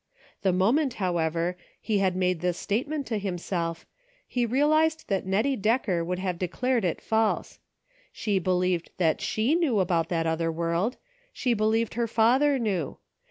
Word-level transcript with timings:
The 0.41 0.51
moment, 0.51 0.95
however, 0.95 1.55
he 1.79 1.99
had 1.99 2.15
made 2.15 2.39
this 2.41 2.57
statement 2.57 3.05
to 3.05 3.19
himself, 3.19 3.85
he 4.27 4.47
realized 4.47 5.07
that 5.09 5.27
Nettie 5.27 5.55
Decker 5.55 6.03
would 6.03 6.17
have 6.17 6.39
declared 6.39 6.83
it 6.83 6.99
false. 6.99 7.59
She 8.11 8.39
believed 8.39 8.89
that 8.97 9.21
s/ie 9.21 9.53
knew 9.53 9.77
about 9.79 10.09
that 10.09 10.25
other 10.25 10.51
world; 10.51 10.97
she 11.31 11.53
believed 11.53 11.93
her 11.93 12.07
father 12.07 12.57
knew. 12.57 12.97